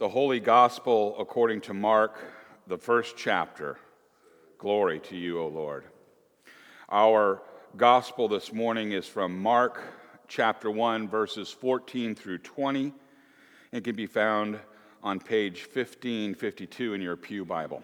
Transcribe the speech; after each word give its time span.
The 0.00 0.08
Holy 0.08 0.40
Gospel 0.40 1.14
according 1.18 1.60
to 1.60 1.74
Mark, 1.74 2.16
the 2.66 2.78
first 2.78 3.18
chapter. 3.18 3.76
Glory 4.56 4.98
to 5.00 5.14
you, 5.14 5.38
O 5.38 5.48
Lord. 5.48 5.84
Our 6.90 7.42
gospel 7.76 8.26
this 8.26 8.50
morning 8.50 8.92
is 8.92 9.06
from 9.06 9.38
Mark 9.38 9.82
chapter 10.26 10.70
1, 10.70 11.06
verses 11.06 11.50
14 11.50 12.14
through 12.14 12.38
20. 12.38 12.94
It 13.72 13.84
can 13.84 13.94
be 13.94 14.06
found 14.06 14.58
on 15.02 15.20
page 15.20 15.68
1552 15.70 16.94
in 16.94 17.02
your 17.02 17.16
Pew 17.16 17.44
Bible. 17.44 17.82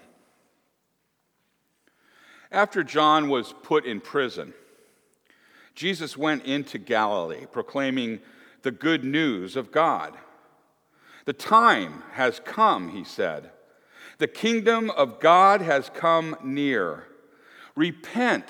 After 2.50 2.82
John 2.82 3.28
was 3.28 3.52
put 3.62 3.84
in 3.84 4.00
prison, 4.00 4.54
Jesus 5.74 6.16
went 6.16 6.46
into 6.46 6.78
Galilee 6.78 7.44
proclaiming 7.44 8.20
the 8.62 8.70
good 8.70 9.04
news 9.04 9.54
of 9.54 9.70
God. 9.70 10.16
The 11.26 11.32
time 11.32 12.04
has 12.12 12.40
come, 12.44 12.88
he 12.88 13.04
said. 13.04 13.50
The 14.18 14.28
kingdom 14.28 14.90
of 14.90 15.20
God 15.20 15.60
has 15.60 15.90
come 15.92 16.36
near. 16.42 17.04
Repent 17.74 18.48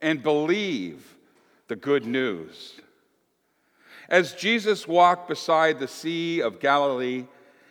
and 0.00 0.22
believe 0.22 1.16
the 1.68 1.76
good 1.76 2.04
news. 2.04 2.80
As 4.08 4.32
Jesus 4.32 4.88
walked 4.88 5.28
beside 5.28 5.78
the 5.78 5.86
Sea 5.86 6.40
of 6.40 6.60
Galilee, 6.60 7.26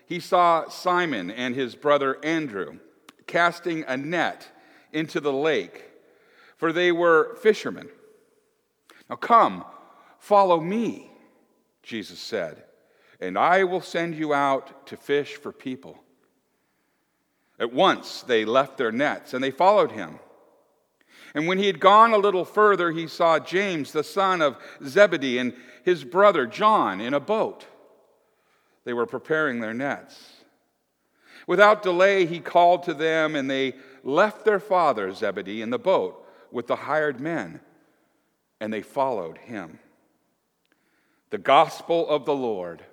he 0.05 0.19
saw 0.19 0.69
Simon 0.69 1.29
and 1.31 1.55
his 1.55 1.75
brother 1.75 2.23
Andrew 2.23 2.77
casting 3.25 3.83
a 3.87 3.97
net 3.97 4.47
into 4.93 5.19
the 5.19 5.33
lake, 5.33 5.89
for 6.57 6.71
they 6.71 6.91
were 6.91 7.35
fishermen. 7.41 7.89
Now 9.09 9.15
come, 9.15 9.65
follow 10.19 10.59
me, 10.59 11.11
Jesus 11.81 12.19
said 12.19 12.63
and 13.21 13.37
I 13.37 13.63
will 13.63 13.81
send 13.81 14.15
you 14.15 14.33
out 14.33 14.87
to 14.87 14.97
fish 14.97 15.35
for 15.35 15.51
people. 15.51 16.03
At 17.59 17.71
once 17.71 18.23
they 18.23 18.43
left 18.43 18.77
their 18.77 18.91
nets 18.91 19.33
and 19.33 19.43
they 19.43 19.51
followed 19.51 19.91
him. 19.91 20.19
And 21.33 21.47
when 21.47 21.59
he 21.59 21.67
had 21.67 21.79
gone 21.79 22.11
a 22.11 22.17
little 22.17 22.43
further, 22.43 22.91
he 22.91 23.07
saw 23.07 23.39
James, 23.39 23.91
the 23.91 24.03
son 24.03 24.41
of 24.41 24.57
Zebedee, 24.83 25.37
and 25.37 25.53
his 25.85 26.03
brother 26.03 26.45
John 26.45 26.99
in 26.99 27.13
a 27.13 27.19
boat. 27.19 27.65
They 28.83 28.93
were 28.93 29.05
preparing 29.05 29.59
their 29.59 29.73
nets. 29.73 30.19
Without 31.47 31.83
delay, 31.83 32.25
he 32.25 32.39
called 32.39 32.83
to 32.83 32.93
them, 32.93 33.35
and 33.35 33.49
they 33.49 33.75
left 34.03 34.43
their 34.43 34.59
father 34.59 35.13
Zebedee 35.13 35.61
in 35.61 35.69
the 35.69 35.79
boat 35.79 36.25
with 36.51 36.67
the 36.67 36.75
hired 36.75 37.19
men, 37.19 37.61
and 38.59 38.73
they 38.73 38.81
followed 38.81 39.37
him. 39.37 39.79
The 41.29 41.37
gospel 41.37 42.09
of 42.09 42.25
the 42.25 42.35
Lord. 42.35 42.83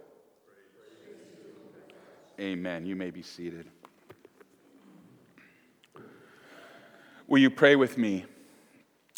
Amen. 2.41 2.87
You 2.87 2.95
may 2.95 3.11
be 3.11 3.23
seated. 3.23 3.67
Will 7.27 7.41
you 7.41 7.51
pray 7.51 7.77
with 7.77 7.99
me? 7.99 8.25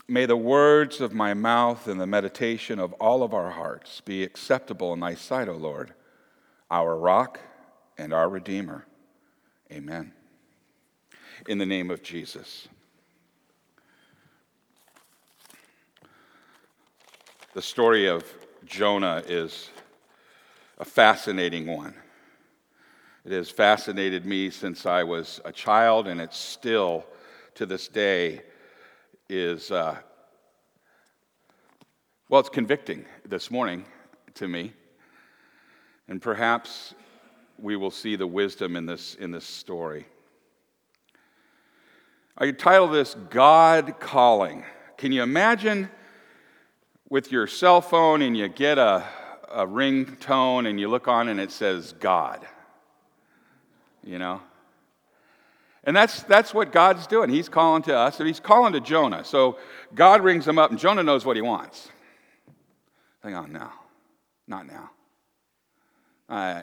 May 0.09 0.27
the 0.27 0.37
words 0.37 1.01
of 1.01 1.13
my 1.13 1.35
mouth 1.35 1.87
and 1.87 2.01
the 2.01 2.07
meditation 2.07 2.81
of 2.81 2.93
all 2.95 3.23
of 3.23 3.33
our 3.33 3.51
hearts 3.51 4.01
be 4.01 4.25
acceptable 4.25 4.93
in 4.93 5.01
thy 5.01 5.15
sight, 5.15 5.49
O 5.49 5.53
Lord, 5.53 5.95
our 6.71 6.97
rock 6.97 7.39
and 7.97 8.13
our 8.13 8.29
redeemer. 8.29 8.87
Amen. 9.71 10.13
In 11.47 11.59
the 11.59 11.67
name 11.67 11.91
of 11.91 12.03
Jesus. 12.03 12.67
The 17.53 17.63
story 17.63 18.09
of 18.09 18.25
Jonah 18.65 19.23
is 19.27 19.71
a 20.79 20.85
fascinating 20.85 21.67
one. 21.67 21.95
It 23.25 23.33
has 23.33 23.51
fascinated 23.51 24.25
me 24.25 24.49
since 24.49 24.87
I 24.87 25.03
was 25.03 25.43
a 25.45 25.53
child, 25.53 26.09
and 26.09 26.23
it 26.23 26.33
still, 26.33 27.05
to 27.57 27.67
this 27.67 27.87
day, 27.87 28.41
is, 29.29 29.71
uh, 29.71 29.97
well, 32.31 32.41
it's 32.41 32.49
convicting 32.49 33.05
this 33.29 33.51
morning 33.51 33.85
to 34.35 34.49
me. 34.49 34.73
And 36.09 36.23
perhaps 36.23 36.95
we 37.59 37.77
will 37.77 37.91
see 37.91 38.17
the 38.17 38.27
wisdom 38.27 38.75
in 38.75 38.87
this, 38.87 39.17
in 39.17 39.31
this 39.31 39.45
story. 39.45 40.07
I 42.39 42.51
title 42.53 42.89
this 42.89 43.15
God 43.29 44.01
Calling. 44.01 44.65
Can 44.97 45.13
you 45.13 45.23
imagine 45.23 45.91
with 47.11 47.31
your 47.31 47.47
cell 47.47 47.83
phone 47.83 48.23
and 48.23 48.35
you 48.35 48.49
get 48.49 48.79
a, 48.79 49.05
a 49.51 49.67
ringtone 49.67 50.67
and 50.67 50.81
you 50.81 50.89
look 50.89 51.07
on 51.07 51.29
and 51.29 51.39
it 51.39 51.51
says 51.51 51.93
God? 51.93 52.47
You 54.05 54.19
know? 54.19 54.41
And 55.85 55.97
that's, 55.97 56.23
that's 56.25 56.53
what 56.53 56.73
God's 56.73 57.07
doing. 57.07 57.31
He's 57.31 57.49
calling 57.49 57.83
to 57.85 57.97
us, 57.97 58.21
and 58.21 58.27
He's 58.27 58.41
calling 58.41 58.75
to 58.75 58.81
Jonah. 58.81 59.25
So 59.25 59.59
God 59.95 60.23
rings 60.23 60.47
him 60.47 60.59
up, 60.59 60.71
and 60.71 60.79
Jonah 60.79 61.03
knows 61.03 61.25
what 61.25 61.37
he 61.37 61.43
wants. 61.43 61.89
Hang 63.23 63.35
on 63.35 63.53
now. 63.53 63.73
Not 64.47 64.67
now. 64.67 64.91
Uh, 66.29 66.63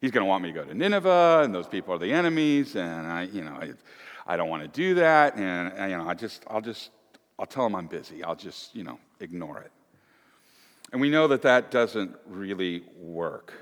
he's 0.00 0.10
going 0.10 0.22
to 0.22 0.28
want 0.28 0.42
me 0.42 0.52
to 0.52 0.58
go 0.58 0.64
to 0.64 0.74
Nineveh, 0.74 1.42
and 1.44 1.54
those 1.54 1.68
people 1.68 1.94
are 1.94 1.98
the 1.98 2.12
enemies, 2.12 2.74
and 2.74 3.06
I, 3.06 3.22
you 3.24 3.42
know, 3.42 3.52
I, 3.52 3.72
I 4.26 4.36
don't 4.36 4.48
want 4.48 4.62
to 4.62 4.68
do 4.68 4.94
that, 4.96 5.36
and 5.36 5.90
you 5.90 5.96
know, 5.96 6.08
I 6.08 6.14
just, 6.14 6.44
I'll 6.48 6.60
just, 6.60 6.90
I'll 7.38 7.46
tell 7.46 7.66
him 7.66 7.76
I'm 7.76 7.86
busy. 7.86 8.24
I'll 8.24 8.34
just, 8.34 8.74
you 8.74 8.82
know, 8.82 8.98
ignore 9.20 9.60
it. 9.60 9.70
And 10.92 11.00
we 11.00 11.10
know 11.10 11.28
that 11.28 11.42
that 11.42 11.70
doesn't 11.70 12.16
really 12.26 12.82
work 12.98 13.52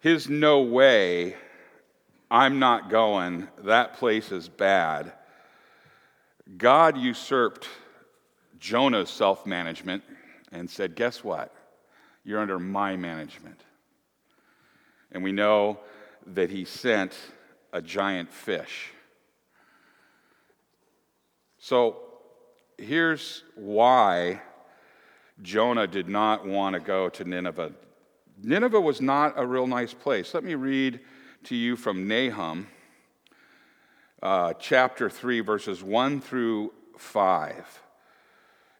his 0.00 0.28
no 0.28 0.62
way, 0.62 1.36
I'm 2.30 2.58
not 2.58 2.90
going, 2.90 3.48
that 3.64 3.94
place 3.94 4.32
is 4.32 4.48
bad, 4.48 5.12
God 6.56 6.96
usurped 6.96 7.68
Jonah's 8.58 9.10
self 9.10 9.46
management 9.46 10.02
and 10.52 10.68
said, 10.70 10.94
Guess 10.94 11.24
what? 11.24 11.54
You're 12.24 12.40
under 12.40 12.58
my 12.58 12.96
management. 12.96 13.60
And 15.12 15.22
we 15.22 15.32
know 15.32 15.80
that 16.26 16.50
he 16.50 16.64
sent 16.64 17.16
a 17.72 17.80
giant 17.80 18.32
fish. 18.32 18.90
So 21.58 21.96
here's 22.78 23.44
why 23.54 24.42
Jonah 25.42 25.86
did 25.86 26.08
not 26.08 26.46
want 26.46 26.74
to 26.74 26.80
go 26.80 27.08
to 27.08 27.24
Nineveh 27.24 27.72
Nineveh 28.42 28.80
was 28.80 29.00
not 29.00 29.34
a 29.36 29.46
real 29.46 29.66
nice 29.66 29.94
place. 29.94 30.34
Let 30.34 30.44
me 30.44 30.54
read 30.54 31.00
to 31.44 31.56
you 31.56 31.74
from 31.74 32.06
Nahum, 32.06 32.66
uh, 34.22 34.52
chapter 34.54 35.08
3, 35.08 35.40
verses 35.40 35.82
1 35.82 36.20
through 36.20 36.72
5. 36.98 37.82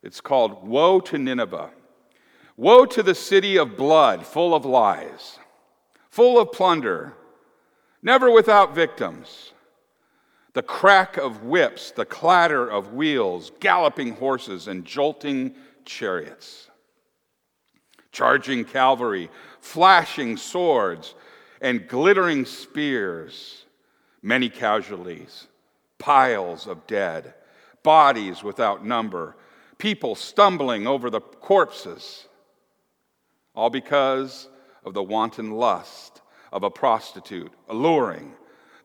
It's 0.03 0.21
called 0.21 0.67
Woe 0.67 1.01
to 1.01 1.17
Nineveh. 1.17 1.71
Woe 2.57 2.85
to 2.87 3.03
the 3.03 3.15
city 3.15 3.57
of 3.57 3.77
blood, 3.77 4.27
full 4.27 4.55
of 4.55 4.65
lies, 4.65 5.39
full 6.11 6.39
of 6.39 6.53
plunder, 6.53 7.15
never 8.03 8.31
without 8.31 8.75
victims. 8.75 9.53
The 10.53 10.63
crack 10.63 11.17
of 11.17 11.45
whips, 11.45 11.91
the 11.91 12.07
clatter 12.07 12.67
of 12.67 12.95
wheels, 12.95 13.53
galloping 13.61 14.17
horses, 14.17 14.69
and 14.69 14.85
jolting 14.85 15.55
chariots 15.85 16.67
charging 18.17 18.65
cavalry, 18.65 19.29
flashing 19.61 20.39
swords, 20.39 21.15
and 21.61 21.87
glittering 21.87 22.47
spears, 22.47 23.67
many 24.23 24.49
casualties, 24.49 25.49
piles 25.99 26.67
of 26.67 26.87
dead, 26.87 27.35
bodies 27.83 28.43
without 28.43 28.83
number, 28.83 29.37
people 29.77 30.15
stumbling 30.15 30.87
over 30.87 31.11
the 31.11 31.21
corpses, 31.21 32.27
all 33.55 33.69
because 33.69 34.49
of 34.87 34.95
the 34.95 35.03
wanton 35.03 35.51
lust 35.51 36.23
of 36.53 36.63
a 36.63 36.71
prostitute, 36.71 37.53
alluring 37.69 38.33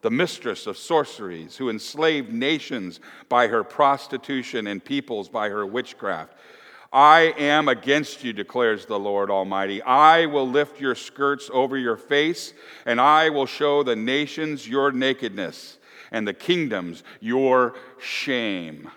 the 0.01 0.11
mistress 0.11 0.67
of 0.67 0.77
sorceries, 0.77 1.55
who 1.55 1.69
enslaved 1.69 2.33
nations 2.33 2.99
by 3.29 3.47
her 3.47 3.63
prostitution 3.63 4.67
and 4.67 4.83
peoples 4.83 5.29
by 5.29 5.47
her 5.47 5.65
witchcraft. 5.65 6.33
I 6.93 7.33
am 7.37 7.69
against 7.69 8.23
you, 8.23 8.33
declares 8.33 8.85
the 8.85 8.99
Lord 8.99 9.31
Almighty. 9.31 9.81
I 9.81 10.25
will 10.25 10.47
lift 10.47 10.81
your 10.81 10.95
skirts 10.95 11.49
over 11.53 11.77
your 11.77 11.95
face, 11.95 12.53
and 12.85 12.99
I 12.99 13.29
will 13.29 13.45
show 13.45 13.81
the 13.81 13.95
nations 13.95 14.67
your 14.67 14.91
nakedness, 14.91 15.77
and 16.11 16.27
the 16.27 16.33
kingdoms 16.33 17.03
your 17.21 17.75
shame. 17.99 18.89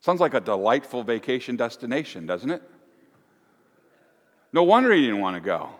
Sounds 0.00 0.20
like 0.20 0.34
a 0.34 0.40
delightful 0.40 1.04
vacation 1.04 1.54
destination, 1.54 2.26
doesn't 2.26 2.50
it? 2.50 2.62
No 4.52 4.64
wonder 4.64 4.92
he 4.92 5.02
didn't 5.02 5.20
want 5.20 5.36
to 5.36 5.40
go. 5.40 5.70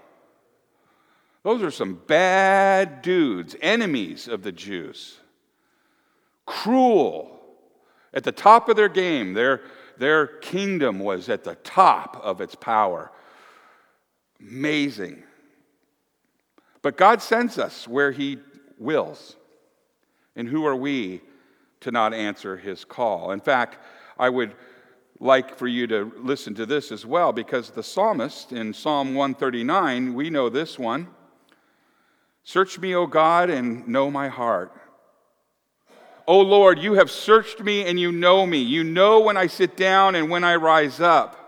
Those 1.42 1.62
are 1.62 1.72
some 1.72 2.00
bad 2.06 3.02
dudes, 3.02 3.56
enemies 3.60 4.28
of 4.28 4.44
the 4.44 4.52
Jews. 4.52 5.18
Cruel. 6.46 7.40
At 8.14 8.22
the 8.22 8.30
top 8.30 8.68
of 8.68 8.76
their 8.76 8.88
game, 8.88 9.32
they're 9.34 9.62
their 9.98 10.26
kingdom 10.26 10.98
was 10.98 11.28
at 11.28 11.44
the 11.44 11.54
top 11.56 12.20
of 12.22 12.40
its 12.40 12.54
power. 12.54 13.10
Amazing. 14.40 15.22
But 16.82 16.96
God 16.96 17.22
sends 17.22 17.58
us 17.58 17.86
where 17.86 18.10
He 18.10 18.38
wills. 18.78 19.36
And 20.34 20.48
who 20.48 20.66
are 20.66 20.76
we 20.76 21.20
to 21.80 21.90
not 21.90 22.14
answer 22.14 22.56
His 22.56 22.84
call? 22.84 23.30
In 23.30 23.40
fact, 23.40 23.78
I 24.18 24.28
would 24.28 24.54
like 25.20 25.56
for 25.56 25.68
you 25.68 25.86
to 25.86 26.12
listen 26.18 26.54
to 26.56 26.66
this 26.66 26.90
as 26.90 27.06
well 27.06 27.32
because 27.32 27.70
the 27.70 27.82
psalmist 27.82 28.52
in 28.52 28.74
Psalm 28.74 29.14
139, 29.14 30.14
we 30.14 30.30
know 30.30 30.48
this 30.48 30.78
one 30.78 31.08
Search 32.44 32.78
me, 32.80 32.92
O 32.94 33.06
God, 33.06 33.50
and 33.50 33.86
know 33.86 34.10
my 34.10 34.26
heart. 34.26 34.72
O 36.26 36.40
Lord, 36.40 36.78
you 36.78 36.94
have 36.94 37.10
searched 37.10 37.60
me 37.60 37.84
and 37.84 37.98
you 37.98 38.12
know 38.12 38.46
me. 38.46 38.58
You 38.58 38.84
know 38.84 39.20
when 39.20 39.36
I 39.36 39.46
sit 39.46 39.76
down 39.76 40.14
and 40.14 40.30
when 40.30 40.44
I 40.44 40.56
rise 40.56 41.00
up. 41.00 41.38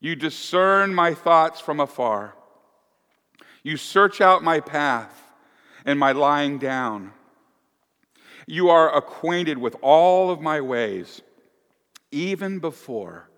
You 0.00 0.16
discern 0.16 0.94
my 0.94 1.14
thoughts 1.14 1.60
from 1.60 1.80
afar. 1.80 2.34
You 3.62 3.76
search 3.76 4.20
out 4.20 4.44
my 4.44 4.60
path 4.60 5.32
and 5.84 5.98
my 5.98 6.12
lying 6.12 6.58
down. 6.58 7.12
You 8.46 8.70
are 8.70 8.96
acquainted 8.96 9.58
with 9.58 9.76
all 9.82 10.30
of 10.30 10.40
my 10.40 10.60
ways, 10.60 11.20
even 12.12 12.60
before 12.60 13.28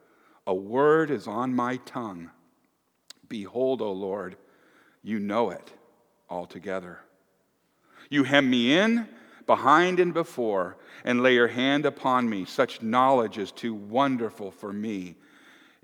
a 0.46 0.54
word 0.54 1.10
is 1.10 1.26
on 1.26 1.54
my 1.54 1.76
tongue. 1.78 2.30
Behold, 3.28 3.82
O 3.82 3.92
Lord, 3.92 4.36
you 5.02 5.18
know 5.18 5.50
it 5.50 5.72
altogether. 6.28 6.98
You 8.10 8.24
hem 8.24 8.48
me 8.48 8.76
in 8.76 9.08
behind 9.48 9.98
and 9.98 10.14
before, 10.14 10.76
and 11.04 11.22
lay 11.22 11.34
your 11.34 11.48
hand 11.48 11.84
upon 11.86 12.30
me. 12.30 12.44
Such 12.44 12.82
knowledge 12.82 13.38
is 13.38 13.50
too 13.50 13.74
wonderful 13.74 14.52
for 14.52 14.72
me. 14.72 15.16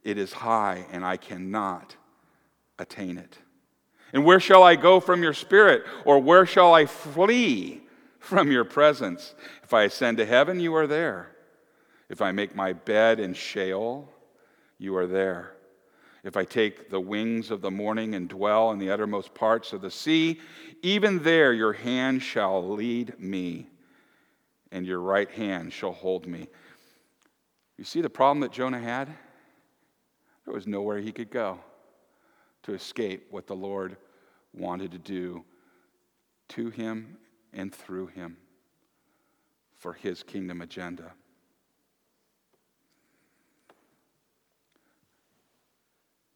It 0.05 0.19
is 0.19 0.33
high, 0.33 0.87
and 0.93 1.05
I 1.05 1.17
cannot 1.17 1.97
attain 2.79 3.19
it. 3.19 3.39
And 4.13 4.25
where 4.25 4.39
shall 4.39 4.63
I 4.63 4.77
go 4.77 5.01
from 5.01 5.25
your 5.25 5.33
spirit? 5.33 5.83
Or 6.05 6.21
where 6.21 6.47
shall 6.47 6.73
I 6.73 6.87
flee 6.87 7.83
from 8.21 8.53
your 8.53 8.65
presence? 8.65 9.35
If 9.65 9.75
I 9.75 9.85
ascend 9.85 10.19
to 10.19 10.27
heaven, 10.27 10.61
you 10.61 10.77
are 10.77 10.87
there. 10.87 11.31
If 12.09 12.23
I 12.23 12.31
make 12.31 12.55
my 12.55 12.75
bed 12.75 13.19
in 13.19 13.35
Sheol, 13.35 14.13
you 14.79 14.95
are 14.97 15.07
there. 15.07 15.55
If 16.25 16.39
I 16.39 16.45
take 16.45 16.89
the 16.89 17.01
wings 17.01 17.51
of 17.51 17.61
the 17.61 17.71
morning 17.71 18.15
and 18.15 18.29
dwell 18.29 18.71
in 18.71 18.79
the 18.79 18.91
uttermost 18.91 19.35
parts 19.35 19.75
of 19.75 19.83
the 19.83 19.91
sea, 19.91 20.41
even 20.83 21.23
there 21.23 21.53
your 21.53 21.75
hand 21.75 22.23
shall 22.23 22.67
lead 22.67 23.21
me, 23.21 23.69
and 24.73 24.87
your 24.87 25.01
right 25.01 25.31
hand 25.31 25.73
shall 25.73 25.93
hold 25.93 26.27
me. 26.27 26.49
You 27.77 27.85
see 27.85 28.01
the 28.01 28.09
problem 28.09 28.41
that 28.41 28.53
Jonah 28.53 28.81
had? 28.81 29.09
There 30.45 30.55
was 30.55 30.67
nowhere 30.67 30.99
he 30.99 31.13
could 31.13 31.31
go 31.31 31.59
to 32.63 32.73
escape 32.73 33.27
what 33.31 33.47
the 33.47 33.57
Lord 33.57 33.99
wanted 34.55 34.93
to 34.93 34.99
do 34.99 35.45
to 36.49 36.71
him 36.71 37.19
and 37.53 37.75
through 37.75 38.07
him 38.09 38.39
for 39.77 39.93
his 39.93 40.23
kingdom 40.23 40.63
agenda. 40.63 41.13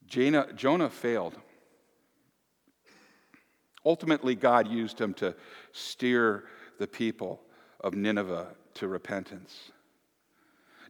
Jonah, 0.08 0.52
Jonah 0.54 0.88
failed. 0.88 1.36
Ultimately, 3.84 4.34
God 4.34 4.66
used 4.68 5.00
him 5.00 5.14
to 5.14 5.34
steer 5.72 6.44
the 6.78 6.86
people 6.86 7.40
of 7.80 7.94
Nineveh 7.94 8.48
to 8.74 8.88
repentance. 8.88 9.70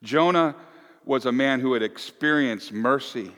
Jonah 0.03 0.55
was 1.05 1.27
a 1.27 1.33
man 1.33 1.61
who 1.61 1.73
had 1.73 1.83
experienced 1.83 2.73
mercy, 2.73 3.33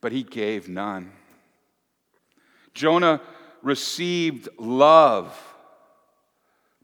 but 0.00 0.12
he 0.12 0.22
gave 0.22 0.68
none. 0.68 1.12
Jonah 2.74 3.20
received 3.62 4.48
love, 4.58 5.36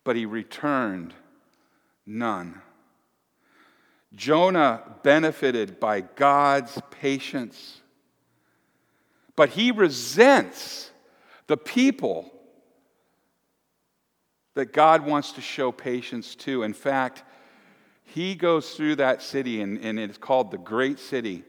but 0.04 0.16
he 0.16 0.26
returned 0.26 1.14
none. 2.06 2.60
Jonah 4.14 4.82
benefited 5.02 5.80
by 5.80 6.02
God's 6.02 6.78
patience, 6.90 7.80
but 9.36 9.50
he 9.50 9.70
resents 9.70 10.90
the 11.46 11.56
people 11.56 12.30
that 14.54 14.72
God 14.72 15.06
wants 15.06 15.32
to 15.32 15.40
show 15.40 15.72
patience 15.72 16.34
to. 16.36 16.62
In 16.62 16.74
fact, 16.74 17.24
he 18.04 18.34
goes 18.34 18.74
through 18.74 18.96
that 18.96 19.22
city, 19.22 19.62
and, 19.62 19.78
and 19.78 19.98
it's 19.98 20.18
called 20.18 20.50
the 20.50 20.58
Great 20.58 20.98
City. 20.98 21.44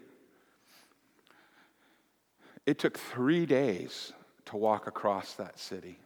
It 2.65 2.79
took 2.79 2.97
three 2.97 3.45
days 3.45 4.13
to 4.45 4.55
walk 4.55 4.87
across 4.87 5.33
that 5.33 5.59
city. 5.59 5.99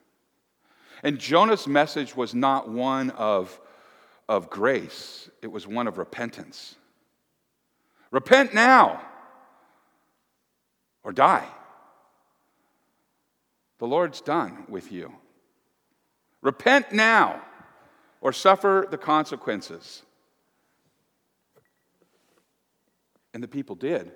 And 1.03 1.19
Jonah's 1.19 1.67
message 1.67 2.15
was 2.15 2.33
not 2.33 2.67
one 2.67 3.11
of 3.11 3.59
of 4.29 4.49
grace, 4.49 5.29
it 5.41 5.47
was 5.47 5.67
one 5.67 5.87
of 5.87 5.97
repentance. 5.97 6.75
Repent 8.11 8.53
now 8.53 9.01
or 11.03 11.11
die. 11.11 11.47
The 13.79 13.87
Lord's 13.87 14.21
done 14.21 14.65
with 14.67 14.91
you. 14.91 15.13
Repent 16.41 16.91
now 16.91 17.41
or 18.21 18.33
suffer 18.33 18.87
the 18.89 18.97
consequences. 18.97 20.03
And 23.33 23.43
the 23.43 23.47
people 23.47 23.75
did. 23.75 24.11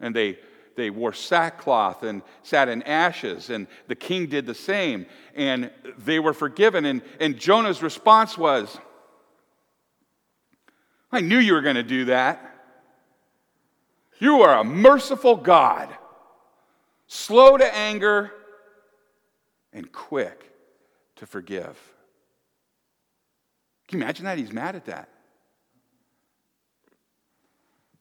And 0.00 0.14
they 0.14 0.38
they 0.76 0.90
wore 0.90 1.12
sackcloth 1.12 2.02
and 2.02 2.22
sat 2.42 2.68
in 2.68 2.82
ashes, 2.82 3.50
and 3.50 3.66
the 3.88 3.94
king 3.94 4.26
did 4.26 4.46
the 4.46 4.54
same, 4.54 5.06
and 5.34 5.70
they 5.98 6.18
were 6.18 6.32
forgiven. 6.32 6.84
And, 6.84 7.02
and 7.20 7.38
Jonah's 7.38 7.82
response 7.82 8.38
was, 8.38 8.78
I 11.10 11.20
knew 11.20 11.38
you 11.38 11.52
were 11.52 11.60
going 11.60 11.76
to 11.76 11.82
do 11.82 12.06
that. 12.06 12.48
You 14.18 14.42
are 14.42 14.58
a 14.58 14.64
merciful 14.64 15.36
God, 15.36 15.88
slow 17.06 17.56
to 17.56 17.76
anger 17.76 18.32
and 19.72 19.90
quick 19.90 20.50
to 21.16 21.26
forgive. 21.26 21.78
Can 23.88 23.98
you 23.98 24.04
imagine 24.04 24.24
that? 24.24 24.38
He's 24.38 24.52
mad 24.52 24.76
at 24.76 24.86
that. 24.86 25.08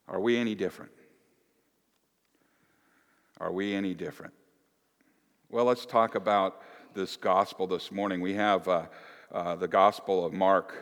Are 0.07 0.19
we 0.19 0.37
any 0.37 0.55
different? 0.55 0.91
Are 3.41 3.51
we 3.51 3.73
any 3.73 3.95
different? 3.95 4.35
Well, 5.49 5.65
let's 5.65 5.87
talk 5.87 6.13
about 6.13 6.61
this 6.93 7.17
gospel 7.17 7.65
this 7.65 7.91
morning. 7.91 8.21
We 8.21 8.35
have 8.35 8.67
uh, 8.67 8.85
uh, 9.31 9.55
the 9.55 9.67
gospel 9.67 10.23
of 10.23 10.31
Mark 10.31 10.75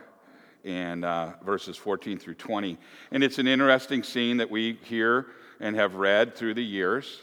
in 0.66 1.06
uh, 1.06 1.36
verses 1.42 1.78
14 1.78 2.20
through 2.20 2.34
20. 2.34 2.78
And 3.12 3.24
it's 3.24 3.40
an 3.40 3.48
interesting 3.48 4.04
scene 4.04 4.36
that 4.38 4.52
we 4.52 4.78
hear 4.84 5.28
and 5.62 5.74
have 5.78 5.96
read 5.96 6.36
through 6.36 6.56
the 6.56 6.64
years. 6.64 7.22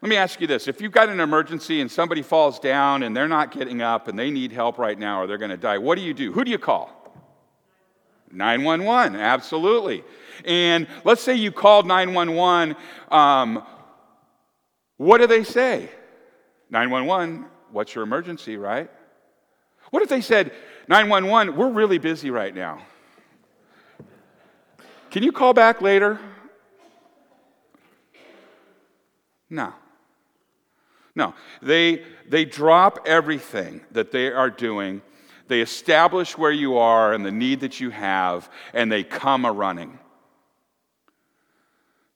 Let 0.00 0.10
me 0.10 0.16
ask 0.16 0.40
you 0.40 0.46
this 0.46 0.68
if 0.68 0.80
you've 0.80 0.92
got 0.92 1.08
an 1.08 1.18
emergency 1.18 1.80
and 1.80 1.90
somebody 1.90 2.22
falls 2.22 2.60
down 2.60 3.02
and 3.02 3.16
they're 3.16 3.26
not 3.26 3.50
getting 3.50 3.82
up 3.82 4.06
and 4.06 4.16
they 4.16 4.30
need 4.30 4.52
help 4.52 4.78
right 4.78 4.96
now 4.96 5.22
or 5.22 5.26
they're 5.26 5.38
going 5.38 5.50
to 5.50 5.56
die, 5.56 5.78
what 5.78 5.98
do 5.98 6.04
you 6.04 6.14
do? 6.14 6.30
Who 6.30 6.44
do 6.44 6.52
you 6.52 6.58
call? 6.58 6.92
911, 8.30 9.18
absolutely. 9.18 10.04
And 10.44 10.86
let's 11.02 11.22
say 11.22 11.34
you 11.34 11.50
called 11.50 11.86
911. 11.88 12.76
Um, 13.10 13.64
what 14.96 15.18
do 15.18 15.26
they 15.26 15.44
say? 15.44 15.90
911, 16.70 17.46
what's 17.70 17.94
your 17.94 18.04
emergency, 18.04 18.56
right? 18.56 18.90
What 19.90 20.02
if 20.02 20.08
they 20.08 20.20
said, 20.20 20.52
911, 20.88 21.56
we're 21.56 21.70
really 21.70 21.98
busy 21.98 22.30
right 22.30 22.54
now. 22.54 22.82
Can 25.10 25.22
you 25.22 25.32
call 25.32 25.54
back 25.54 25.80
later? 25.80 26.18
No. 29.48 29.72
No. 31.14 31.34
They, 31.62 32.04
they 32.28 32.44
drop 32.44 33.06
everything 33.06 33.82
that 33.92 34.10
they 34.10 34.30
are 34.30 34.50
doing. 34.50 35.02
They 35.48 35.60
establish 35.60 36.36
where 36.36 36.50
you 36.50 36.76
are 36.78 37.12
and 37.12 37.24
the 37.24 37.32
need 37.32 37.60
that 37.60 37.80
you 37.80 37.90
have, 37.90 38.50
and 38.74 38.90
they 38.90 39.04
come 39.04 39.44
a 39.44 39.52
running. 39.52 39.98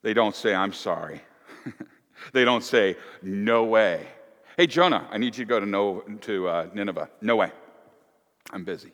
They 0.01 0.13
don't 0.13 0.35
say, 0.35 0.53
I'm 0.53 0.73
sorry. 0.73 1.21
They 2.33 2.45
don't 2.45 2.63
say, 2.63 2.97
No 3.21 3.63
way. 3.63 4.07
Hey, 4.57 4.67
Jonah, 4.67 5.07
I 5.09 5.17
need 5.17 5.37
you 5.37 5.45
to 5.45 5.49
go 5.49 5.59
to, 5.59 5.65
no, 5.65 6.03
to 6.21 6.47
uh, 6.47 6.67
Nineveh. 6.73 7.09
No 7.21 7.37
way. 7.37 7.51
I'm 8.51 8.63
busy. 8.63 8.91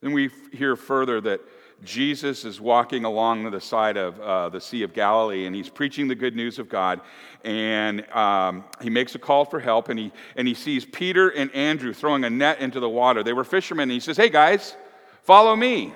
Then 0.00 0.12
we 0.12 0.30
hear 0.52 0.74
further 0.74 1.20
that 1.20 1.40
Jesus 1.84 2.44
is 2.44 2.60
walking 2.60 3.04
along 3.04 3.50
the 3.50 3.60
side 3.60 3.96
of 3.96 4.20
uh, 4.20 4.48
the 4.48 4.60
Sea 4.60 4.82
of 4.82 4.92
Galilee 4.92 5.46
and 5.46 5.54
he's 5.54 5.68
preaching 5.68 6.06
the 6.06 6.14
good 6.14 6.36
news 6.36 6.58
of 6.58 6.68
God. 6.68 7.00
And 7.44 8.08
um, 8.12 8.64
he 8.80 8.90
makes 8.90 9.14
a 9.14 9.18
call 9.18 9.44
for 9.44 9.58
help 9.58 9.88
and 9.88 9.98
he, 9.98 10.12
and 10.36 10.46
he 10.46 10.54
sees 10.54 10.84
Peter 10.84 11.28
and 11.28 11.52
Andrew 11.54 11.92
throwing 11.92 12.24
a 12.24 12.30
net 12.30 12.60
into 12.60 12.78
the 12.78 12.88
water. 12.88 13.22
They 13.22 13.32
were 13.32 13.44
fishermen. 13.44 13.84
And 13.84 13.92
he 13.92 14.00
says, 14.00 14.16
Hey, 14.16 14.28
guys, 14.28 14.76
follow 15.22 15.56
me. 15.56 15.92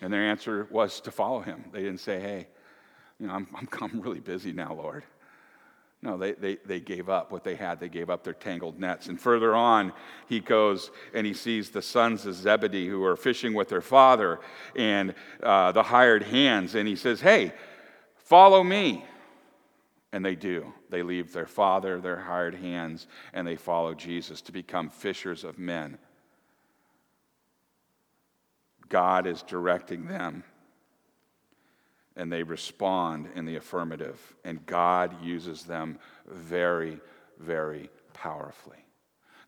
And 0.00 0.12
their 0.12 0.22
answer 0.22 0.66
was 0.70 1.00
to 1.00 1.10
follow 1.10 1.40
him. 1.40 1.64
They 1.72 1.80
didn't 1.80 2.00
say, 2.00 2.20
hey, 2.20 2.48
you 3.18 3.26
know, 3.26 3.34
I'm, 3.34 3.48
I'm, 3.54 3.68
I'm 3.80 4.00
really 4.00 4.20
busy 4.20 4.52
now, 4.52 4.74
Lord. 4.74 5.04
No, 6.02 6.18
they, 6.18 6.32
they, 6.32 6.56
they 6.66 6.78
gave 6.78 7.08
up 7.08 7.32
what 7.32 7.42
they 7.42 7.56
had. 7.56 7.80
They 7.80 7.88
gave 7.88 8.10
up 8.10 8.22
their 8.22 8.34
tangled 8.34 8.78
nets. 8.78 9.08
And 9.08 9.20
further 9.20 9.54
on, 9.54 9.92
he 10.28 10.40
goes 10.40 10.90
and 11.14 11.26
he 11.26 11.32
sees 11.32 11.70
the 11.70 11.82
sons 11.82 12.26
of 12.26 12.34
Zebedee 12.34 12.86
who 12.86 13.02
are 13.04 13.16
fishing 13.16 13.54
with 13.54 13.68
their 13.68 13.80
father 13.80 14.40
and 14.76 15.14
uh, 15.42 15.72
the 15.72 15.82
hired 15.82 16.22
hands. 16.22 16.74
And 16.74 16.86
he 16.86 16.96
says, 16.96 17.20
Hey, 17.20 17.52
follow 18.16 18.62
me. 18.62 19.04
And 20.12 20.24
they 20.24 20.36
do. 20.36 20.72
They 20.90 21.02
leave 21.02 21.32
their 21.32 21.46
father, 21.46 22.00
their 22.00 22.20
hired 22.20 22.54
hands, 22.54 23.06
and 23.32 23.46
they 23.46 23.56
follow 23.56 23.92
Jesus 23.92 24.40
to 24.42 24.52
become 24.52 24.88
fishers 24.88 25.44
of 25.44 25.58
men. 25.58 25.98
God 28.88 29.26
is 29.26 29.42
directing 29.42 30.06
them 30.06 30.44
and 32.16 32.32
they 32.32 32.42
respond 32.42 33.28
in 33.34 33.44
the 33.44 33.56
affirmative. 33.56 34.34
And 34.44 34.64
God 34.66 35.22
uses 35.22 35.64
them 35.64 35.98
very, 36.26 36.98
very 37.38 37.90
powerfully. 38.14 38.84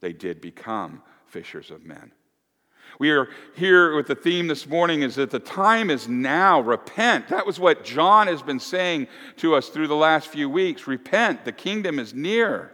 They 0.01 0.13
did 0.13 0.41
become 0.41 1.03
fishers 1.27 1.71
of 1.71 1.85
men. 1.85 2.13
We 2.99 3.11
are 3.11 3.29
here 3.55 3.95
with 3.97 4.07
the 4.07 4.15
theme 4.15 4.47
this 4.47 4.67
morning 4.67 5.03
is 5.03 5.17
that 5.17 5.31
the 5.31 5.39
time 5.39 5.91
is 5.91 6.09
now. 6.09 6.61
Repent. 6.61 7.29
That 7.29 7.47
was 7.47 7.61
what 7.61 7.85
John 7.85 8.27
has 8.29 8.43
been 8.43 8.61
saying 8.61 9.09
to 9.37 9.55
us 9.55 9.69
through 9.69 9.89
the 9.89 9.97
last 9.97 10.29
few 10.29 10.49
weeks. 10.49 10.87
Repent. 10.87 11.45
The 11.45 11.53
kingdom 11.53 11.99
is 11.99 12.15
near. 12.15 12.73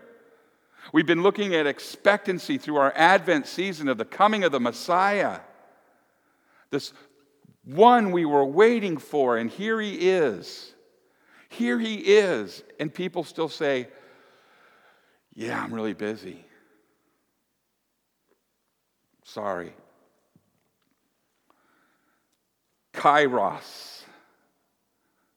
We've 0.92 1.06
been 1.06 1.22
looking 1.22 1.54
at 1.54 1.66
expectancy 1.66 2.58
through 2.58 2.76
our 2.76 2.92
Advent 2.94 3.46
season 3.46 3.88
of 3.88 3.98
the 3.98 4.04
coming 4.04 4.44
of 4.44 4.52
the 4.52 4.60
Messiah. 4.60 5.40
This 6.70 6.92
one 7.64 8.12
we 8.12 8.24
were 8.24 8.44
waiting 8.44 8.96
for, 8.98 9.36
and 9.36 9.50
here 9.50 9.80
he 9.80 10.10
is. 10.10 10.74
Here 11.48 11.78
he 11.78 11.94
is. 11.94 12.62
And 12.80 12.92
people 12.92 13.24
still 13.24 13.48
say, 13.48 13.88
Yeah, 15.34 15.62
I'm 15.62 15.72
really 15.72 15.94
busy. 15.94 16.44
Sorry. 19.24 19.72
Kairos, 22.92 24.02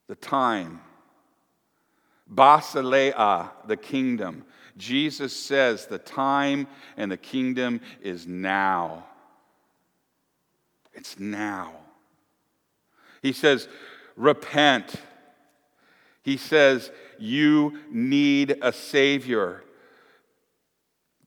the 0.07 0.15
time. 0.15 0.81
Basileia, 2.31 3.49
the 3.67 3.77
kingdom. 3.77 4.45
Jesus 4.77 5.33
says 5.33 5.87
the 5.87 5.97
time 5.97 6.67
and 6.97 7.11
the 7.11 7.17
kingdom 7.17 7.81
is 8.01 8.27
now. 8.27 9.05
It's 10.97 11.19
now. 11.19 11.73
He 13.21 13.31
says, 13.31 13.69
repent. 14.15 14.95
He 16.23 16.37
says, 16.37 16.91
you 17.19 17.79
need 17.89 18.57
a 18.61 18.73
Savior. 18.73 19.63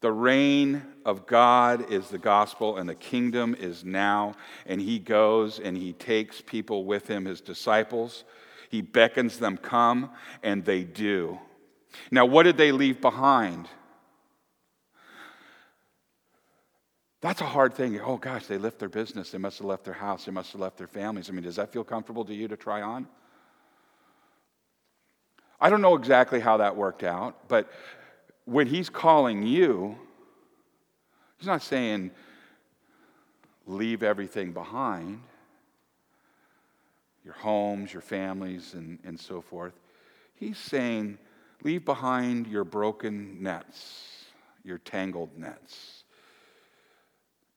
The 0.00 0.12
reign 0.12 0.82
of 1.04 1.26
God 1.26 1.90
is 1.92 2.08
the 2.08 2.18
gospel, 2.18 2.78
and 2.78 2.88
the 2.88 2.94
kingdom 2.94 3.54
is 3.54 3.84
now. 3.84 4.34
And 4.66 4.80
he 4.80 4.98
goes 4.98 5.60
and 5.60 5.76
he 5.76 5.92
takes 5.92 6.40
people 6.40 6.84
with 6.84 7.06
him, 7.06 7.24
his 7.24 7.40
disciples. 7.40 8.24
He 8.70 8.82
beckons 8.82 9.38
them, 9.38 9.56
come, 9.56 10.10
and 10.42 10.64
they 10.64 10.84
do. 10.84 11.38
Now, 12.10 12.26
what 12.26 12.42
did 12.42 12.56
they 12.56 12.72
leave 12.72 13.00
behind? 13.00 13.68
That's 17.20 17.42
a 17.42 17.46
hard 17.46 17.74
thing. 17.74 18.00
Oh 18.00 18.16
gosh, 18.16 18.46
they 18.46 18.56
left 18.56 18.78
their 18.78 18.88
business. 18.88 19.30
They 19.30 19.38
must 19.38 19.58
have 19.58 19.66
left 19.66 19.84
their 19.84 19.94
house. 19.94 20.24
They 20.24 20.32
must 20.32 20.52
have 20.52 20.60
left 20.60 20.78
their 20.78 20.86
families. 20.86 21.28
I 21.28 21.32
mean, 21.32 21.44
does 21.44 21.56
that 21.56 21.72
feel 21.72 21.84
comfortable 21.84 22.24
to 22.24 22.34
you 22.34 22.48
to 22.48 22.56
try 22.56 22.80
on? 22.80 23.06
I 25.60 25.68
don't 25.68 25.82
know 25.82 25.94
exactly 25.94 26.40
how 26.40 26.56
that 26.56 26.74
worked 26.74 27.02
out, 27.02 27.46
but 27.48 27.70
when 28.46 28.66
he's 28.66 28.88
calling 28.88 29.46
you, 29.46 29.98
he's 31.36 31.46
not 31.46 31.60
saying 31.60 32.10
leave 33.66 34.02
everything 34.02 34.52
behind 34.52 35.20
your 37.22 37.34
homes, 37.34 37.92
your 37.92 38.00
families, 38.00 38.72
and, 38.72 38.98
and 39.04 39.20
so 39.20 39.42
forth. 39.42 39.74
He's 40.34 40.56
saying 40.56 41.18
leave 41.62 41.84
behind 41.84 42.46
your 42.46 42.64
broken 42.64 43.42
nets, 43.42 44.24
your 44.64 44.78
tangled 44.78 45.36
nets 45.36 46.04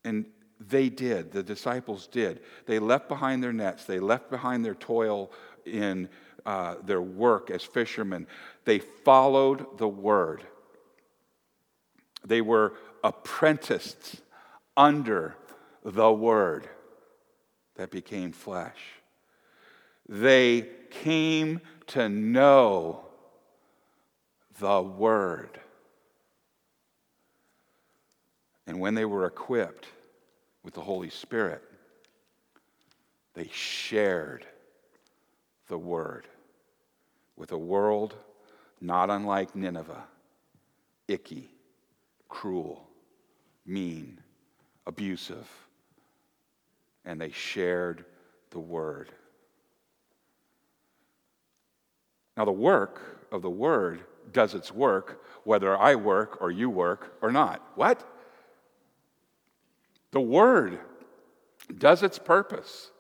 and 0.03 0.25
they 0.60 0.89
did, 0.89 1.31
the 1.31 1.43
disciples 1.43 2.07
did. 2.07 2.41
They 2.65 2.79
left 2.79 3.10
behind 3.10 3.43
their 3.43 3.53
nets, 3.53 3.86
they 3.86 4.00
left 4.00 4.29
behind 4.29 4.63
their 4.63 4.75
toil 4.75 5.31
in 5.65 6.10
uh, 6.45 6.75
their 6.83 7.01
work 7.01 7.50
as 7.51 7.63
fishermen. 7.63 8.27
They 8.65 8.79
followed 8.79 9.77
the 9.77 9.88
word. 9.88 10.43
They 12.25 12.41
were 12.41 12.74
apprenticed 13.03 14.22
under 14.77 15.36
the 15.83 16.12
word 16.12 16.69
that 17.75 17.91
became 17.91 18.31
flesh. 18.31 18.79
They 20.07 20.69
came 20.89 21.62
to 21.88 22.10
know 22.10 23.05
the 24.60 24.81
word. 24.81 25.60
And 28.67 28.79
when 28.79 28.96
they 28.96 29.05
were 29.05 29.25
equipped 29.25 29.88
with 30.63 30.74
the 30.74 30.82
Holy 30.82 31.10
Spirit, 31.10 31.62
they 33.34 33.50
shared 33.51 34.46
the 35.67 35.77
word 35.77 36.27
with 37.36 37.51
a 37.51 37.58
world 37.58 38.15
not 38.79 39.10
unlike 39.10 39.55
Nineveh 39.55 40.03
icky, 41.08 41.50
cruel, 42.29 42.88
mean, 43.65 44.20
abusive. 44.88 45.50
And 47.05 47.20
they 47.20 47.32
shared 47.32 48.05
the 48.51 48.60
word. 48.60 49.12
Now, 52.38 52.46
the 52.46 52.51
work 52.51 53.27
of 53.32 53.41
the 53.41 53.50
word 53.50 54.01
does 54.32 54.55
its 54.55 54.72
work 54.72 55.24
whether 55.43 55.77
I 55.77 55.96
work 55.96 56.41
or 56.41 56.50
you 56.50 56.70
work 56.70 57.17
or 57.22 57.32
not. 57.32 57.62
What? 57.75 58.03
The 60.13 60.22
word 60.22 60.77
does 61.79 62.03
its 62.03 62.20
purpose 62.20 62.91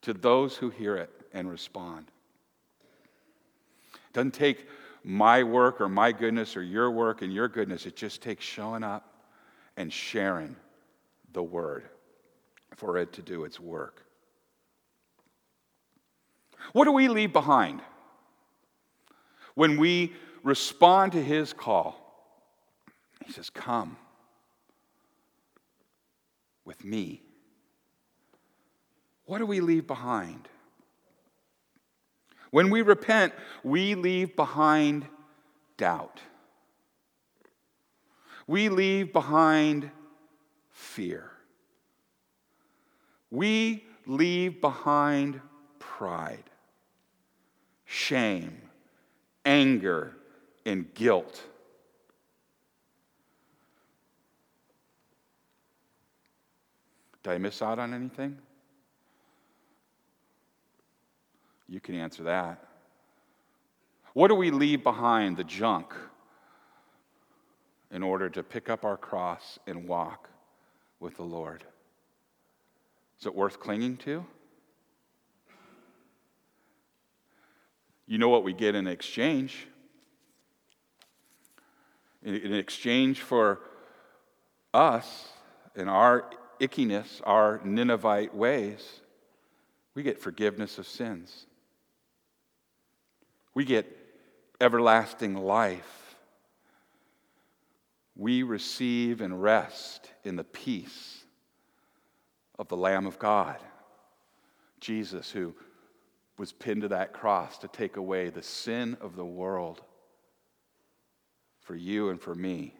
to 0.00 0.14
those 0.14 0.56
who 0.56 0.70
hear 0.70 0.96
it 0.96 1.10
and 1.34 1.50
respond. 1.50 2.10
It 3.92 4.14
doesn't 4.14 4.32
take 4.32 4.66
my 5.04 5.42
work 5.42 5.82
or 5.82 5.88
my 5.90 6.12
goodness 6.12 6.56
or 6.56 6.62
your 6.62 6.90
work 6.90 7.20
and 7.20 7.30
your 7.30 7.46
goodness. 7.46 7.84
It 7.84 7.94
just 7.94 8.22
takes 8.22 8.42
showing 8.42 8.82
up 8.82 9.26
and 9.76 9.92
sharing 9.92 10.56
the 11.34 11.42
word 11.42 11.84
for 12.74 12.96
it 12.96 13.12
to 13.12 13.22
do 13.22 13.44
its 13.44 13.60
work. 13.60 14.02
What 16.72 16.86
do 16.86 16.92
we 16.92 17.08
leave 17.08 17.34
behind 17.34 17.82
when 19.56 19.76
we 19.76 20.14
respond 20.42 21.12
to 21.12 21.22
his 21.22 21.52
call? 21.52 22.02
He 23.26 23.30
says, 23.30 23.50
Come 23.50 23.98
with 26.68 26.84
me? 26.84 27.22
What 29.24 29.38
do 29.38 29.46
we 29.46 29.60
leave 29.60 29.86
behind? 29.86 30.48
When 32.50 32.68
we 32.68 32.82
repent, 32.82 33.32
we 33.64 33.94
leave 33.94 34.36
behind 34.36 35.06
doubt. 35.78 36.20
We 38.46 38.68
leave 38.68 39.14
behind 39.14 39.90
fear. 40.70 41.30
We 43.30 43.84
leave 44.06 44.60
behind 44.60 45.40
pride, 45.78 46.50
shame, 47.86 48.60
anger, 49.46 50.14
and 50.66 50.92
guilt. 50.92 51.42
Did 57.22 57.32
I 57.32 57.38
miss 57.38 57.62
out 57.62 57.78
on 57.78 57.92
anything? 57.92 58.38
You 61.68 61.80
can 61.80 61.94
answer 61.94 62.22
that. 62.24 62.64
What 64.14 64.28
do 64.28 64.34
we 64.34 64.50
leave 64.50 64.82
behind, 64.82 65.36
the 65.36 65.44
junk, 65.44 65.92
in 67.90 68.02
order 68.02 68.28
to 68.30 68.42
pick 68.42 68.70
up 68.70 68.84
our 68.84 68.96
cross 68.96 69.58
and 69.66 69.86
walk 69.86 70.28
with 71.00 71.16
the 71.16 71.22
Lord? 71.22 71.64
Is 73.20 73.26
it 73.26 73.34
worth 73.34 73.60
clinging 73.60 73.96
to? 73.98 74.24
You 78.06 78.16
know 78.16 78.30
what 78.30 78.44
we 78.44 78.54
get 78.54 78.74
in 78.74 78.86
exchange? 78.86 79.66
In 82.22 82.54
exchange 82.54 83.20
for 83.20 83.60
us 84.72 85.28
and 85.76 85.88
our 85.88 86.30
ickiness, 86.60 87.20
our 87.24 87.60
Ninevite 87.64 88.34
ways, 88.34 89.00
We 89.94 90.02
get 90.04 90.20
forgiveness 90.20 90.78
of 90.78 90.86
sins. 90.86 91.46
We 93.54 93.64
get 93.64 93.86
everlasting 94.60 95.34
life. 95.34 96.16
We 98.14 98.42
receive 98.44 99.20
and 99.20 99.42
rest 99.42 100.12
in 100.24 100.36
the 100.36 100.44
peace 100.44 101.24
of 102.58 102.68
the 102.68 102.76
Lamb 102.76 103.06
of 103.06 103.18
God, 103.18 103.56
Jesus, 104.80 105.30
who 105.30 105.54
was 106.36 106.52
pinned 106.52 106.82
to 106.82 106.88
that 106.88 107.12
cross 107.12 107.58
to 107.58 107.68
take 107.68 107.96
away 107.96 108.30
the 108.30 108.42
sin 108.42 108.96
of 109.00 109.16
the 109.16 109.24
world 109.24 109.82
for 111.60 111.74
you 111.74 112.10
and 112.10 112.20
for 112.20 112.34
me. 112.34 112.74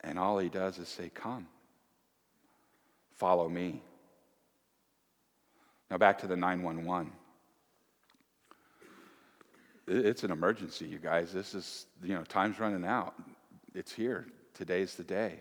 And 0.00 0.18
all 0.18 0.38
he 0.38 0.48
does 0.48 0.78
is 0.78 0.88
say, 0.88 1.10
Come, 1.12 1.48
follow 3.16 3.48
me. 3.48 3.82
Now 5.90 5.98
back 5.98 6.18
to 6.20 6.26
the 6.26 6.36
911. 6.36 7.12
It's 9.86 10.24
an 10.24 10.30
emergency, 10.30 10.86
you 10.86 10.98
guys. 10.98 11.32
This 11.32 11.54
is, 11.54 11.86
you 12.02 12.14
know, 12.14 12.24
time's 12.24 12.58
running 12.58 12.86
out. 12.86 13.14
It's 13.74 13.92
here. 13.92 14.26
Today's 14.54 14.94
the 14.94 15.04
day. 15.04 15.40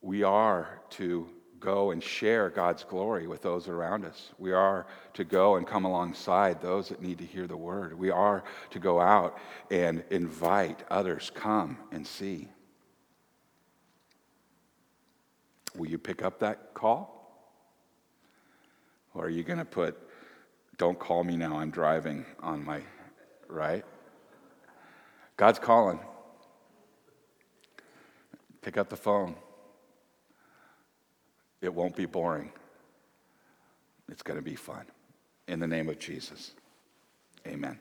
We 0.00 0.22
are 0.22 0.80
to 0.90 1.28
go 1.60 1.90
and 1.90 2.02
share 2.02 2.50
God's 2.50 2.84
glory 2.84 3.26
with 3.26 3.42
those 3.42 3.68
around 3.68 4.04
us. 4.04 4.30
We 4.38 4.52
are 4.52 4.86
to 5.14 5.24
go 5.24 5.56
and 5.56 5.66
come 5.66 5.84
alongside 5.84 6.60
those 6.60 6.90
that 6.90 7.00
need 7.00 7.18
to 7.18 7.24
hear 7.24 7.46
the 7.46 7.56
word. 7.56 7.98
We 7.98 8.10
are 8.10 8.44
to 8.70 8.78
go 8.78 9.00
out 9.00 9.38
and 9.70 10.04
invite 10.10 10.82
others, 10.90 11.30
come 11.34 11.78
and 11.90 12.06
see. 12.06 12.48
Will 15.76 15.88
you 15.88 15.98
pick 15.98 16.22
up 16.22 16.38
that 16.40 16.74
call? 16.74 17.10
Or 19.14 19.26
are 19.26 19.30
you 19.30 19.42
going 19.42 19.58
to 19.58 19.64
put, 19.64 19.96
don't 20.76 20.98
call 20.98 21.24
me 21.24 21.36
now, 21.36 21.58
I'm 21.58 21.70
driving 21.70 22.24
on 22.40 22.64
my, 22.64 22.82
right? 23.48 23.84
God's 25.36 25.58
calling. 25.58 26.00
Pick 28.60 28.76
up 28.76 28.88
the 28.88 28.96
phone. 28.96 29.36
It 31.60 31.72
won't 31.72 31.96
be 31.96 32.06
boring. 32.06 32.52
It's 34.08 34.22
going 34.22 34.38
to 34.38 34.42
be 34.44 34.54
fun. 34.54 34.84
In 35.48 35.60
the 35.60 35.66
name 35.66 35.88
of 35.88 35.98
Jesus, 35.98 36.52
amen. 37.46 37.78